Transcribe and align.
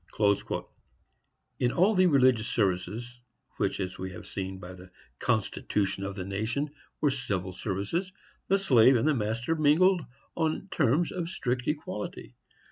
In 1.59 1.71
all 1.71 1.93
the 1.93 2.07
religious 2.07 2.47
services, 2.47 3.21
which, 3.57 3.79
as 3.79 3.99
we 3.99 4.11
have 4.13 4.25
seen 4.25 4.57
by 4.57 4.73
the 4.73 4.89
constitution 5.19 6.03
of 6.05 6.15
the 6.15 6.25
nation, 6.25 6.71
were 7.01 7.11
civil 7.11 7.53
services, 7.53 8.11
the 8.47 8.57
slave 8.57 8.95
and 8.95 9.07
the 9.07 9.13
master 9.13 9.53
mingled 9.55 10.01
on 10.35 10.69
terms 10.71 11.11
of 11.11 11.29
strict 11.29 11.67
equality. 11.67 12.33